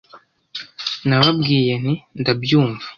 [1.07, 2.85] nababwiye nti ndabyumva